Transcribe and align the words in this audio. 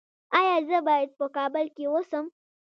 ایا 0.39 0.55
زه 0.67 0.77
باید 0.87 1.09
په 1.19 1.25
کابل 1.35 1.65
کې 1.75 1.83
اوسم؟ 1.89 2.25